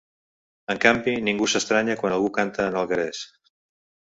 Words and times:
En 0.73 0.79
canvi, 0.85 1.13
ningú 1.27 1.49
s’estranya 1.53 1.99
quan 2.01 2.15
algú 2.17 2.33
canta 2.39 2.69
en 2.73 2.81
alguerès. 2.83 3.21